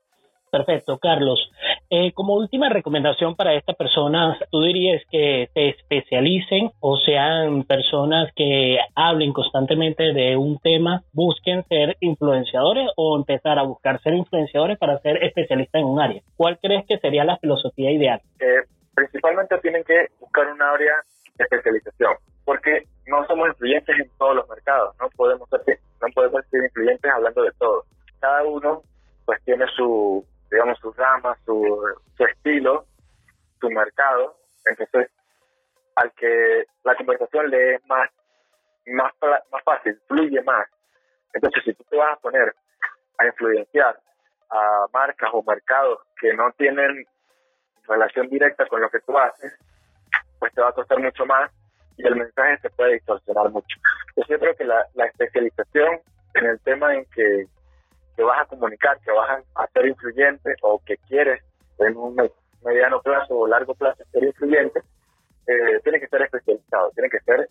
Perfecto, 0.50 0.98
Carlos. 0.98 1.50
Eh, 1.92 2.12
como 2.14 2.36
última 2.36 2.68
recomendación 2.68 3.34
para 3.34 3.54
estas 3.54 3.74
personas, 3.74 4.38
¿tú 4.52 4.62
dirías 4.62 5.02
que 5.10 5.50
se 5.52 5.70
especialicen 5.70 6.70
o 6.78 6.96
sean 6.96 7.64
personas 7.64 8.32
que 8.36 8.78
hablen 8.94 9.32
constantemente 9.32 10.12
de 10.12 10.36
un 10.36 10.60
tema, 10.60 11.02
busquen 11.12 11.64
ser 11.64 11.96
influenciadores 11.98 12.86
o 12.94 13.16
empezar 13.16 13.58
a 13.58 13.64
buscar 13.64 14.00
ser 14.02 14.14
influenciadores 14.14 14.78
para 14.78 15.00
ser 15.00 15.20
especialistas 15.24 15.80
en 15.80 15.88
un 15.88 15.98
área? 15.98 16.22
¿Cuál 16.36 16.60
crees 16.62 16.86
que 16.86 16.98
sería 16.98 17.24
la 17.24 17.38
filosofía 17.38 17.90
ideal? 17.90 18.20
Eh, 18.38 18.62
principalmente 18.94 19.58
tienen 19.58 19.82
que 19.82 20.06
buscar 20.20 20.46
un 20.46 20.62
área 20.62 20.94
de 21.36 21.44
especialización, 21.44 22.12
porque 22.44 22.84
no 23.08 23.26
somos 23.26 23.48
influyentes 23.48 23.98
en 23.98 24.08
todos 24.16 24.36
los 24.36 24.48
mercados, 24.48 24.94
no 25.00 25.08
podemos 25.16 25.48
ser, 25.48 25.80
no 26.00 26.06
podemos 26.14 26.40
ser 26.52 26.62
influyentes 26.62 27.10
hablando 27.10 27.42
de 27.42 27.50
todo. 27.58 27.82
Cada 28.20 28.44
uno 28.44 28.82
pues 29.26 29.42
tiene 29.44 29.64
su 29.76 30.24
digamos, 30.50 30.78
sus 30.78 30.96
ramas, 30.96 31.38
su, 31.44 31.78
su 32.16 32.24
estilo, 32.24 32.86
su 33.60 33.70
mercado. 33.70 34.36
Entonces, 34.64 35.10
al 35.96 36.12
que 36.12 36.64
la 36.84 36.94
conversación 36.96 37.50
le 37.50 37.74
es 37.74 37.86
más, 37.86 38.10
más, 38.86 39.12
más 39.50 39.62
fácil, 39.64 39.98
fluye 40.08 40.42
más. 40.42 40.66
Entonces, 41.34 41.62
si 41.64 41.74
tú 41.74 41.84
te 41.84 41.96
vas 41.96 42.16
a 42.16 42.20
poner 42.20 42.54
a 43.18 43.26
influenciar 43.26 43.98
a 44.50 44.86
marcas 44.92 45.30
o 45.32 45.42
mercados 45.42 46.00
que 46.20 46.34
no 46.34 46.50
tienen 46.52 47.06
relación 47.86 48.28
directa 48.28 48.66
con 48.66 48.80
lo 48.80 48.90
que 48.90 49.00
tú 49.00 49.16
haces, 49.18 49.56
pues 50.38 50.52
te 50.54 50.60
va 50.60 50.68
a 50.68 50.72
costar 50.72 50.98
mucho 50.98 51.24
más 51.26 51.50
y 51.96 52.06
el 52.06 52.16
mensaje 52.16 52.58
se 52.62 52.70
puede 52.70 52.94
distorsionar 52.94 53.50
mucho. 53.50 53.76
Yo 54.28 54.38
creo 54.38 54.56
que 54.56 54.64
la, 54.64 54.86
la 54.94 55.06
especialización 55.06 56.00
en 56.34 56.46
el 56.46 56.60
tema 56.60 56.94
en 56.94 57.04
que 57.14 57.46
que 58.20 58.24
vas 58.24 58.42
a 58.42 58.44
comunicar, 58.44 59.00
que 59.00 59.10
vas 59.12 59.42
a, 59.54 59.66
ser 59.68 59.86
influyente 59.86 60.54
o 60.60 60.78
que 60.84 60.98
quieres 61.08 61.42
en 61.78 61.96
un 61.96 62.14
mediano 62.62 63.00
plazo 63.00 63.34
o 63.34 63.46
largo 63.46 63.74
plazo 63.74 64.04
ser 64.12 64.24
influyente, 64.24 64.82
eh, 65.46 65.80
tiene 65.82 65.98
que 65.98 66.06
ser 66.06 66.20
especializado, 66.20 66.90
tiene 66.90 67.08
que 67.08 67.20
ser 67.20 67.48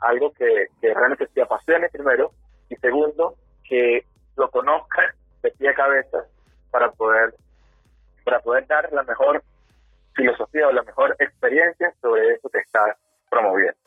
algo 0.00 0.32
que, 0.32 0.66
realmente 0.82 1.28
te 1.28 1.42
apasione 1.42 1.88
primero 1.90 2.32
y 2.68 2.74
segundo, 2.76 3.36
que 3.62 4.04
lo 4.36 4.50
conozcas 4.50 5.14
de 5.42 5.52
pie 5.52 5.68
a 5.68 5.74
cabeza 5.74 6.24
para 6.72 6.90
poder, 6.90 7.32
para 8.24 8.40
poder 8.40 8.66
dar 8.66 8.92
la 8.92 9.04
mejor 9.04 9.44
filosofía 10.14 10.66
o 10.66 10.72
la 10.72 10.82
mejor 10.82 11.14
experiencia 11.20 11.94
sobre 12.00 12.34
eso 12.34 12.48
que 12.48 12.58
estás 12.58 12.96
promoviendo. 13.30 13.78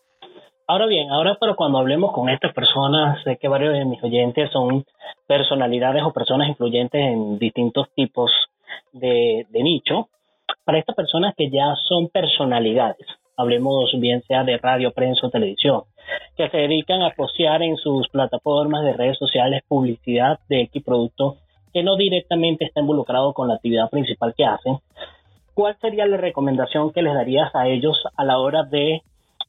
Ahora 0.65 0.85
bien, 0.85 1.09
ahora 1.09 1.37
pero 1.39 1.57
cuando 1.57 1.77
hablemos 1.77 2.13
con 2.13 2.29
estas 2.29 2.53
personas, 2.53 3.21
sé 3.23 3.37
que 3.37 3.49
varios 3.49 3.73
de 3.73 3.83
mis 3.83 4.01
oyentes 4.01 4.49
son 4.51 4.85
personalidades 5.27 6.03
o 6.03 6.13
personas 6.13 6.47
influyentes 6.47 7.01
en 7.01 7.37
distintos 7.37 7.87
tipos 7.93 8.31
de, 8.93 9.45
nicho. 9.51 10.07
Para 10.63 10.79
estas 10.79 10.95
personas 10.95 11.33
que 11.35 11.49
ya 11.49 11.75
son 11.89 12.07
personalidades, 12.07 13.05
hablemos 13.35 13.91
bien 13.99 14.21
sea 14.23 14.45
de 14.45 14.57
radio, 14.57 14.93
prensa 14.93 15.27
o 15.27 15.29
televisión, 15.29 15.83
que 16.37 16.49
se 16.49 16.57
dedican 16.57 17.01
a 17.01 17.09
postear 17.09 17.61
en 17.61 17.75
sus 17.75 18.07
plataformas 18.07 18.85
de 18.85 18.93
redes 18.93 19.17
sociales 19.17 19.63
publicidad 19.67 20.39
de 20.47 20.61
X 20.61 20.81
producto 20.83 21.37
que 21.73 21.83
no 21.83 21.97
directamente 21.97 22.63
está 22.63 22.79
involucrado 22.79 23.33
con 23.33 23.49
la 23.49 23.55
actividad 23.55 23.89
principal 23.89 24.33
que 24.37 24.45
hacen, 24.45 24.77
¿cuál 25.55 25.75
sería 25.81 26.05
la 26.05 26.17
recomendación 26.17 26.93
que 26.93 27.01
les 27.01 27.13
darías 27.13 27.53
a 27.53 27.67
ellos 27.67 28.01
a 28.15 28.23
la 28.23 28.37
hora 28.37 28.63
de 28.63 29.01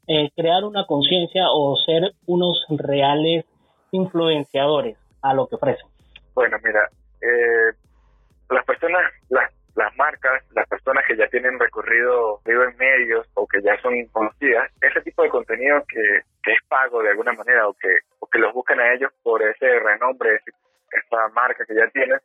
eh, 0.07 0.31
crear 0.37 0.65
una 0.65 0.87
conciencia 0.87 1.45
o 1.51 1.77
ser 1.77 2.13
unos 2.27 2.65
reales 2.69 3.45
influenciadores 3.91 4.99
a 5.23 5.35
lo 5.35 5.47
que 5.47 5.57
ofrecen? 5.57 5.87
Bueno, 6.35 6.57
mira, 6.63 6.89
eh, 7.23 7.73
las 8.51 8.65
personas, 8.65 9.11
las, 9.31 9.51
las 9.75 9.97
marcas, 9.97 10.43
las 10.55 10.69
personas 10.69 11.05
que 11.07 11.17
ya 11.17 11.27
tienen 11.29 11.59
recorrido 11.59 12.41
en 12.45 12.77
medios 12.77 13.27
o 13.35 13.47
que 13.47 13.63
ya 13.63 13.77
son 13.81 13.95
conocidas, 14.13 14.71
ese 14.81 15.01
tipo 15.03 15.23
de 15.23 15.31
contenido 15.31 15.83
que, 15.89 16.19
es 16.53 16.59
pago 16.69 17.03
de 17.03 17.11
alguna 17.11 17.33
manera 17.33 17.67
o 17.69 17.73
que, 17.73 17.89
o 18.19 18.27
que 18.27 18.39
los 18.39 18.53
buscan 18.53 18.79
a 18.79 18.93
ellos 18.93 19.11
por 19.23 19.43
ese 19.43 19.79
renombre, 19.81 20.41
esa 20.91 21.29
marca 21.35 21.65
que 21.65 21.75
ya 21.75 21.89
tienen, 21.89 22.19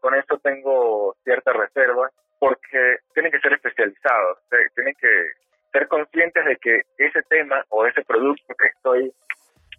con 0.00 0.14
eso 0.14 0.38
tengo 0.42 1.14
cierta 1.22 1.52
reserva 1.52 2.10
porque 2.38 2.96
tienen 3.14 3.30
que 3.30 3.38
ser 3.38 3.52
especializados, 3.52 4.38
tienen 4.74 4.94
que 4.94 5.32
ser 5.72 5.88
conscientes 5.88 6.44
de 6.44 6.56
que 6.56 6.82
ese 6.98 7.22
tema 7.28 7.64
o 7.68 7.86
ese 7.86 8.02
producto 8.02 8.54
que 8.58 8.66
estoy 8.68 9.12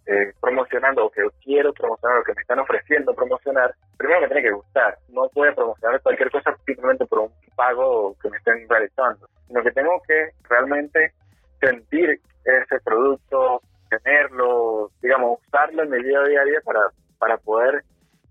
eh, 0.06 0.32
promocionando 0.40 1.06
o 1.06 1.10
que 1.10 1.22
quiero 1.44 1.72
promocionar 1.72 2.18
o 2.18 2.24
que 2.24 2.34
me 2.34 2.42
están 2.42 2.58
ofreciendo 2.58 3.14
promocionar, 3.14 3.74
primero 3.96 4.20
me 4.22 4.26
tiene 4.26 4.42
que 4.42 4.50
gustar. 4.50 4.98
No 5.10 5.28
puedo 5.28 5.54
promocionar 5.54 6.00
cualquier 6.02 6.30
cosa 6.30 6.56
simplemente 6.66 7.06
por 7.06 7.20
un 7.20 7.32
pago 7.54 8.16
que 8.20 8.30
me 8.30 8.36
estén 8.36 8.68
realizando, 8.68 9.28
sino 9.46 9.62
que 9.62 9.70
tengo 9.70 10.02
que 10.06 10.30
realmente 10.48 11.12
sentir 11.60 12.20
ese 12.44 12.80
producto, 12.84 13.60
tenerlo, 13.88 14.90
digamos, 15.00 15.38
usarlo 15.46 15.84
en 15.84 15.90
mi 15.90 16.02
vida 16.02 16.24
diaria 16.24 16.60
para, 16.64 16.80
para 17.18 17.36
poder 17.36 17.82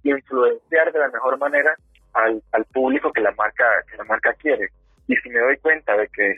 influenciar 0.03 0.91
de 0.91 0.99
la 0.99 1.07
mejor 1.09 1.37
manera 1.37 1.75
al, 2.13 2.41
al 2.51 2.65
público 2.65 3.13
que 3.13 3.21
la 3.21 3.31
marca 3.31 3.65
que 3.89 3.97
la 3.97 4.03
marca 4.03 4.33
quiere. 4.33 4.69
Y 5.07 5.15
si 5.15 5.29
me 5.29 5.39
doy 5.39 5.57
cuenta 5.57 5.95
de 5.95 6.07
que 6.09 6.37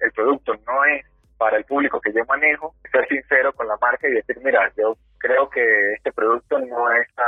el 0.00 0.12
producto 0.12 0.54
no 0.66 0.84
es 0.84 1.04
para 1.38 1.56
el 1.56 1.64
público 1.64 2.00
que 2.00 2.12
yo 2.12 2.24
manejo, 2.26 2.74
ser 2.90 3.06
sincero 3.08 3.52
con 3.52 3.66
la 3.68 3.76
marca 3.80 4.08
y 4.08 4.12
decir, 4.12 4.38
mira, 4.42 4.72
yo 4.76 4.96
creo 5.18 5.48
que 5.50 5.94
este 5.94 6.12
producto 6.12 6.58
no 6.58 6.92
está, 6.92 7.24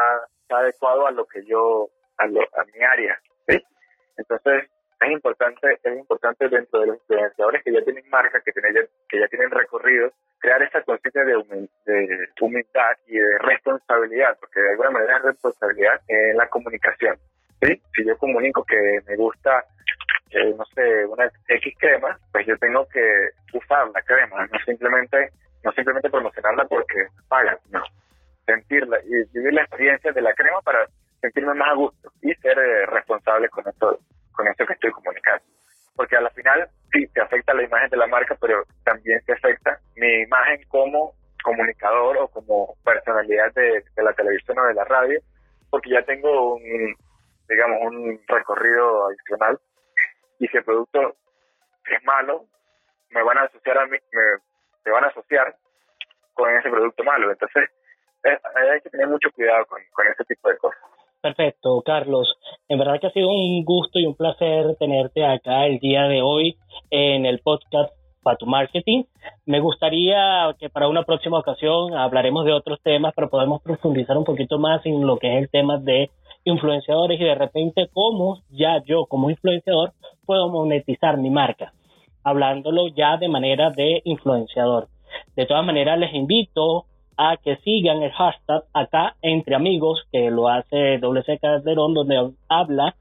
adecuado 0.48 1.06
a 1.06 1.10
lo 1.10 1.26
que 1.26 1.44
yo, 1.44 1.88
a, 2.18 2.26
mi 2.26 2.82
área. 2.82 3.20
Entonces, 4.16 4.70
es 5.00 5.10
importante, 5.10 5.78
es 5.82 5.98
importante 5.98 6.48
dentro 6.48 6.80
de 6.80 6.86
los 6.86 6.96
influenciadores 6.98 7.62
que 7.62 7.72
ya 7.72 7.82
tienen 7.82 8.08
marca, 8.08 8.40
que, 8.40 8.52
tienen, 8.52 8.88
que 9.08 9.20
ya 9.20 9.28
tienen 9.28 9.50
recorrido, 9.50 10.10
crear 10.38 10.62
esa 10.62 10.82
conciencia 10.82 11.24
de, 11.24 11.68
de, 11.84 12.28
humildad 12.40 12.96
y 13.06 13.18
de 13.18 13.38
responsabilidad, 13.40 14.38
porque 14.40 14.60
de 14.60 14.70
alguna 14.70 14.90
manera 14.90 15.18
es 15.18 15.24
responsabilidad 15.24 16.00
en 16.08 16.36
la 16.36 16.48
comunicación. 16.48 17.18
¿sí? 17.60 17.82
Si 17.94 18.06
yo 18.06 18.16
comunico 18.16 18.64
que 18.64 19.00
me 19.06 19.16
gusta 19.16 19.64
no 20.34 20.64
sé, 20.74 21.06
una 21.06 21.30
X 21.48 21.74
crema, 21.78 22.18
pues 22.32 22.46
yo 22.46 22.56
tengo 22.58 22.86
que 22.88 23.30
usar 23.52 23.88
la 23.88 24.02
crema, 24.02 24.46
no 24.46 24.58
simplemente, 24.64 25.30
no 25.64 25.72
simplemente 25.72 26.10
promocionarla 26.10 26.64
porque 26.66 27.06
pagan, 27.28 27.58
no. 27.70 27.82
Sentirla 28.44 28.98
y 29.04 29.24
vivir 29.32 29.52
la 29.54 29.62
experiencia 29.62 30.12
de 30.12 30.20
la 30.20 30.32
crema 30.34 30.60
para 30.62 30.86
sentirme 31.20 31.54
más 31.54 31.70
a 31.70 31.74
gusto 31.74 32.12
y 32.22 32.34
ser 32.34 32.58
eh, 32.58 32.86
responsable 32.86 33.48
con 33.48 33.66
esto, 33.68 33.98
con 34.32 34.46
esto 34.46 34.66
que 34.66 34.74
estoy 34.74 34.90
comunicando. 34.92 35.44
Porque 35.96 36.16
a 36.16 36.20
la 36.20 36.30
final 36.30 36.68
sí 36.92 37.06
te 37.08 37.20
afecta 37.20 37.54
la 37.54 37.64
imagen 37.64 37.90
de 37.90 37.96
la 37.96 38.06
marca, 38.06 38.36
pero 38.40 38.64
también 38.84 39.20
te 39.24 39.32
afecta 39.32 39.78
mi 39.96 40.22
imagen 40.22 40.60
como 40.68 41.14
comunicador 41.42 42.18
o 42.18 42.28
como 42.28 42.74
personalidad 42.84 43.52
de, 43.54 43.84
de 43.94 44.02
la 44.02 44.12
televisión 44.12 44.58
o 44.58 44.64
de 44.66 44.74
la 44.74 44.84
radio, 44.84 45.20
porque 45.70 45.90
ya 45.90 46.02
tengo 46.02 46.54
un, 46.54 46.94
digamos, 47.48 47.78
un 47.82 48.20
recorrido 48.26 49.08
adicional 49.08 49.58
y 50.38 50.46
si 50.48 50.56
el 50.56 50.64
producto 50.64 51.16
es 51.84 52.04
malo, 52.04 52.46
me 53.10 53.22
van 53.22 53.38
a 53.38 53.42
asociar 53.42 53.78
a 53.78 53.86
mí, 53.86 53.96
me, 54.12 54.92
van 54.92 55.04
a 55.04 55.08
asociar 55.08 55.56
con 56.34 56.50
ese 56.56 56.70
producto 56.70 57.04
malo. 57.04 57.30
Entonces, 57.30 57.70
eh, 58.24 58.38
hay 58.72 58.80
que 58.80 58.90
tener 58.90 59.08
mucho 59.08 59.30
cuidado 59.32 59.64
con, 59.66 59.80
con 59.92 60.06
este 60.08 60.24
tipo 60.24 60.48
de 60.48 60.58
cosas. 60.58 60.80
Perfecto, 61.20 61.82
Carlos. 61.84 62.38
En 62.68 62.78
verdad 62.78 63.00
que 63.00 63.08
ha 63.08 63.12
sido 63.12 63.28
un 63.28 63.64
gusto 63.64 63.98
y 63.98 64.06
un 64.06 64.16
placer 64.16 64.76
tenerte 64.78 65.24
acá 65.24 65.66
el 65.66 65.78
día 65.78 66.04
de 66.04 66.22
hoy 66.22 66.56
en 66.90 67.26
el 67.26 67.40
podcast 67.40 67.92
para 68.22 68.36
tu 68.36 68.46
marketing. 68.46 69.04
Me 69.44 69.60
gustaría 69.60 70.54
que 70.58 70.68
para 70.68 70.88
una 70.88 71.04
próxima 71.04 71.38
ocasión 71.38 71.94
hablaremos 71.94 72.44
de 72.44 72.52
otros 72.52 72.80
temas, 72.82 73.12
pero 73.14 73.30
podemos 73.30 73.62
profundizar 73.62 74.16
un 74.16 74.24
poquito 74.24 74.58
más 74.58 74.84
en 74.84 75.06
lo 75.06 75.16
que 75.16 75.32
es 75.32 75.42
el 75.44 75.50
tema 75.50 75.78
de 75.78 76.10
influenciadores 76.46 77.20
y 77.20 77.24
de 77.24 77.34
repente 77.34 77.88
cómo 77.92 78.40
ya 78.50 78.82
yo 78.84 79.04
como 79.06 79.30
influenciador 79.30 79.92
puedo 80.24 80.48
monetizar 80.48 81.18
mi 81.18 81.28
marca, 81.28 81.72
hablándolo 82.24 82.88
ya 82.88 83.18
de 83.18 83.28
manera 83.28 83.70
de 83.70 84.00
influenciador. 84.04 84.88
De 85.34 85.44
todas 85.44 85.66
maneras, 85.66 85.98
les 85.98 86.14
invito 86.14 86.86
a 87.16 87.36
que 87.36 87.56
sigan 87.58 88.02
el 88.02 88.12
hashtag 88.12 88.64
acá 88.72 89.16
entre 89.22 89.54
amigos, 89.54 90.04
que 90.12 90.30
lo 90.30 90.48
hace 90.48 90.98
WC 90.98 91.38
Calderón, 91.38 91.94
donde 91.94 92.32
habla 92.48 92.94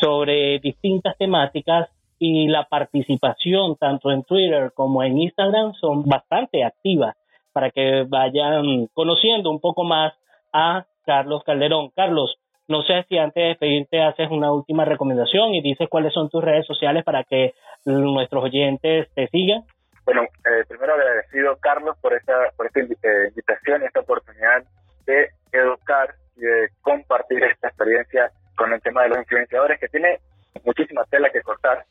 sobre 0.00 0.58
distintas 0.60 1.16
temáticas 1.18 1.88
y 2.18 2.48
la 2.48 2.64
participación 2.64 3.76
tanto 3.76 4.10
en 4.10 4.22
Twitter 4.24 4.72
como 4.74 5.02
en 5.02 5.18
Instagram 5.18 5.74
son 5.74 6.04
bastante 6.04 6.64
activas 6.64 7.16
para 7.52 7.70
que 7.70 8.04
vayan 8.08 8.86
conociendo 8.94 9.50
un 9.50 9.60
poco 9.60 9.84
más 9.84 10.14
a 10.52 10.86
Carlos 11.04 11.42
Calderón. 11.44 11.90
Carlos, 11.94 12.36
No 12.68 12.82
sé 12.82 13.04
si 13.08 13.16
antes 13.16 13.42
de 13.42 13.48
despedirte 13.48 14.02
haces 14.02 14.28
una 14.30 14.52
última 14.52 14.84
recomendación 14.84 15.54
y 15.54 15.62
dices 15.62 15.88
cuáles 15.88 16.12
son 16.12 16.28
tus 16.28 16.42
redes 16.42 16.66
sociales 16.66 17.04
para 17.04 17.22
que 17.24 17.54
nuestros 17.84 18.44
oyentes 18.44 19.08
te 19.14 19.28
sigan. 19.28 19.62
Bueno, 20.04 20.22
eh, 20.22 20.64
primero 20.68 20.94
agradecido, 20.94 21.56
Carlos, 21.58 21.96
por 22.00 22.14
esta, 22.14 22.32
por 22.56 22.66
esta 22.66 22.80
eh, 22.80 23.28
invitación 23.28 23.82
y 23.82 23.86
esta 23.86 24.00
oportunidad 24.00 24.64
de 25.04 25.30
educar 25.52 26.14
y 26.36 26.40
de 26.40 26.68
compartir 26.82 27.42
esta 27.44 27.68
experiencia 27.68 28.30
con 28.56 28.72
el 28.72 28.80
tema 28.82 29.02
de 29.02 29.10
los 29.10 29.18
influenciadores, 29.18 29.78
que 29.80 29.88
tiene 29.88 30.18
muchísima 30.64 31.04
tela 31.04 31.30
que 31.30 31.42
cortar 31.42 31.84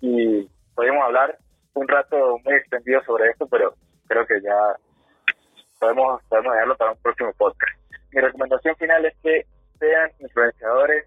y 0.00 0.48
podemos 0.74 1.04
hablar 1.04 1.36
un 1.74 1.88
rato 1.88 2.38
muy 2.44 2.54
extendido 2.54 3.02
sobre 3.04 3.30
esto, 3.30 3.46
pero 3.48 3.74
creo 4.06 4.26
que 4.26 4.40
ya 4.42 4.76
podemos, 5.78 6.22
podemos 6.28 6.52
dejarlo 6.52 6.76
para 6.76 6.92
un 6.92 6.98
próximo 6.98 7.32
podcast. 7.36 7.76
Mi 8.12 8.20
recomendación 8.20 8.76
final 8.76 9.04
es 9.06 9.14
que 9.22 9.44
sean 9.78 10.10
influenciadores 10.18 11.06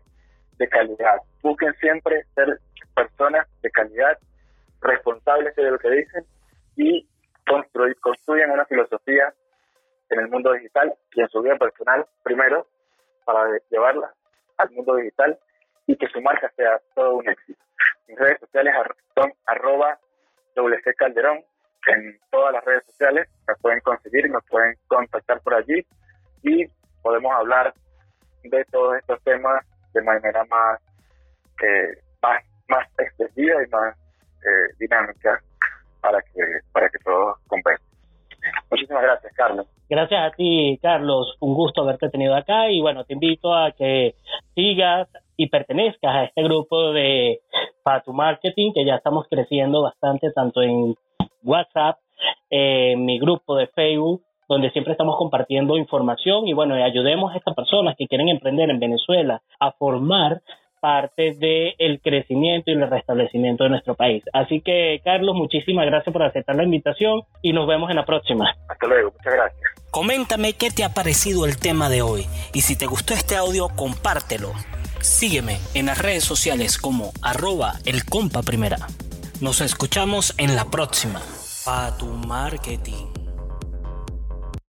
de 0.57 0.67
calidad. 0.67 1.17
Busquen 1.41 1.73
siempre 1.75 2.23
ser 2.35 2.59
personas 2.95 3.47
de 3.61 3.71
calidad, 3.71 4.17
responsables 4.81 5.55
de 5.55 5.71
lo 5.71 5.79
que 5.79 5.89
dicen 5.89 6.25
y 6.75 7.07
construyen 8.01 8.51
una 8.51 8.65
filosofía 8.65 9.33
en 10.09 10.19
el 10.19 10.27
mundo 10.29 10.53
digital 10.53 10.93
y 11.13 11.21
en 11.21 11.29
su 11.29 11.41
vida 11.41 11.57
personal 11.57 12.05
primero 12.23 12.67
para 13.25 13.45
llevarla 13.69 14.13
al 14.57 14.71
mundo 14.71 14.95
digital 14.95 15.37
y 15.87 15.95
que 15.95 16.07
su 16.07 16.21
marca 16.21 16.51
sea 16.55 16.79
todo 16.95 17.15
un 17.15 17.27
éxito. 17.27 17.63
Mis 18.07 18.17
redes 18.17 18.39
sociales 18.39 18.73
son 19.15 19.33
arroba 19.45 19.99
en 21.87 22.19
todas 22.29 22.53
las 22.53 22.63
redes 22.63 22.83
sociales, 22.85 23.27
me 23.47 23.55
pueden 23.55 23.79
conseguir, 23.81 24.29
me 24.29 24.39
pueden 24.41 24.75
contactar 24.87 25.41
por 25.41 25.55
allí 25.55 25.85
y 26.43 26.65
podemos 27.01 27.33
hablar 27.33 27.73
de 28.43 28.65
todos 28.65 28.97
estos 28.97 29.21
temas 29.23 29.65
de 29.93 30.01
manera 30.01 30.43
más, 30.45 30.79
eh, 31.61 31.97
más, 32.21 32.43
más 32.67 32.87
extendida 32.97 33.63
y 33.63 33.69
más 33.69 33.95
eh, 33.95 34.73
dinámica 34.79 35.41
para 36.01 36.21
que, 36.21 36.41
para 36.71 36.89
que 36.89 36.99
todos 36.99 37.37
compensen. 37.47 37.85
Muchísimas 38.69 39.03
gracias, 39.03 39.33
Carlos. 39.33 39.67
Gracias 39.89 40.21
a 40.21 40.35
ti, 40.35 40.79
Carlos. 40.81 41.35
Un 41.41 41.53
gusto 41.53 41.81
haberte 41.81 42.09
tenido 42.09 42.35
acá 42.35 42.69
y 42.69 42.81
bueno, 42.81 43.03
te 43.03 43.13
invito 43.13 43.53
a 43.53 43.71
que 43.73 44.15
sigas 44.55 45.09
y 45.37 45.49
pertenezcas 45.49 46.15
a 46.15 46.23
este 46.23 46.43
grupo 46.43 46.93
de 46.93 47.41
Patu 47.83 48.13
Marketing, 48.13 48.73
que 48.73 48.85
ya 48.85 48.95
estamos 48.95 49.27
creciendo 49.29 49.81
bastante 49.81 50.31
tanto 50.31 50.61
en 50.61 50.95
WhatsApp, 51.43 51.97
en 52.49 53.05
mi 53.05 53.19
grupo 53.19 53.55
de 53.55 53.67
Facebook, 53.67 54.23
donde 54.51 54.69
siempre 54.71 54.91
estamos 54.91 55.15
compartiendo 55.17 55.77
información 55.77 56.47
y 56.47 56.53
bueno, 56.53 56.75
ayudemos 56.75 57.33
a 57.33 57.37
estas 57.37 57.55
personas 57.55 57.95
que 57.97 58.07
quieren 58.07 58.27
emprender 58.27 58.69
en 58.69 58.79
Venezuela 58.79 59.41
a 59.59 59.71
formar 59.71 60.41
parte 60.81 61.35
del 61.37 62.01
crecimiento 62.01 62.69
y 62.69 62.73
el 62.73 62.89
restablecimiento 62.89 63.63
de 63.63 63.69
nuestro 63.69 63.95
país. 63.95 64.23
Así 64.33 64.61
que, 64.61 64.99
Carlos, 65.05 65.35
muchísimas 65.35 65.85
gracias 65.85 66.11
por 66.11 66.23
aceptar 66.23 66.55
la 66.55 66.63
invitación 66.63 67.21
y 67.41 67.53
nos 67.53 67.67
vemos 67.67 67.89
en 67.91 67.95
la 67.95 68.05
próxima. 68.05 68.53
Hasta 68.67 68.87
luego, 68.87 69.11
muchas 69.11 69.33
gracias. 69.33 69.61
Coméntame 69.91 70.53
qué 70.53 70.69
te 70.69 70.83
ha 70.83 70.89
parecido 70.89 71.45
el 71.45 71.57
tema 71.57 71.87
de 71.87 72.01
hoy 72.01 72.25
y 72.53 72.61
si 72.61 72.77
te 72.77 72.87
gustó 72.87 73.13
este 73.13 73.37
audio, 73.37 73.69
compártelo. 73.75 74.51
Sígueme 74.99 75.59
en 75.75 75.85
las 75.85 76.01
redes 76.01 76.23
sociales 76.23 76.77
como 76.77 77.11
arroba 77.21 77.73
el 77.85 78.03
compa 78.03 78.41
primera. 78.41 78.77
Nos 79.39 79.61
escuchamos 79.61 80.35
en 80.37 80.55
la 80.55 80.65
próxima. 80.65 81.21
Pa 81.63 81.95
tu 81.97 82.07
marketing. 82.07 83.30